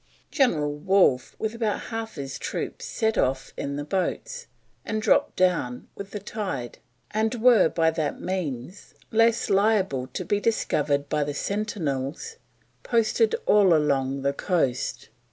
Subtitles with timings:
[0.31, 4.47] General Wolfe with about half his troops set off in the boats,
[4.83, 6.79] and dropped down with the tide,
[7.11, 12.37] and were by that means less liable to be discovered by the sentinels
[12.81, 15.09] posted all along the coast.